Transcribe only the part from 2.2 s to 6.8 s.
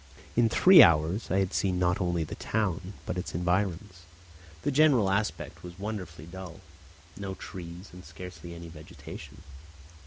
the town but its environs. The general aspect was wonderfully dull.